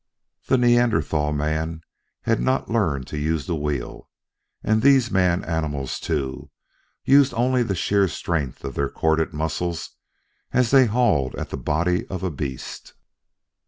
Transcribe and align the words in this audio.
The 0.47 0.57
Neanderthal 0.57 1.31
Man 1.31 1.81
had 2.23 2.41
not 2.41 2.71
learned 2.71 3.05
to 3.09 3.19
use 3.19 3.45
the 3.45 3.55
wheel; 3.55 4.09
and 4.63 4.81
these 4.81 5.11
man 5.11 5.43
animals, 5.45 5.99
too, 5.99 6.49
used 7.05 7.35
only 7.35 7.61
the 7.61 7.75
sheer 7.75 8.07
strength 8.07 8.65
of 8.65 8.73
their 8.73 8.89
corded 8.89 9.31
muscles 9.31 9.91
as 10.53 10.71
they 10.71 10.87
hauled 10.87 11.35
at 11.35 11.51
the 11.51 11.55
body 11.57 12.07
of 12.07 12.23
a 12.23 12.31
beast. 12.31 12.95